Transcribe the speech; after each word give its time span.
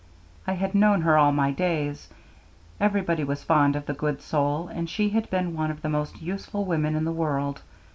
I 0.47 0.53
had 0.53 0.73
known 0.73 1.01
her 1.01 1.15
all 1.15 1.31
my 1.31 1.51
days. 1.51 2.09
Everybody 2.79 3.23
was 3.23 3.43
fond 3.43 3.75
of 3.75 3.85
the 3.85 3.93
good 3.93 4.19
soul, 4.19 4.67
and 4.67 4.89
she 4.89 5.09
had 5.09 5.29
been 5.29 5.55
one 5.55 5.69
of 5.69 5.83
the 5.83 5.89
most 5.89 6.23
useful 6.23 6.65
women 6.65 6.95
in 6.95 7.03
the 7.03 7.11
world. 7.11 7.61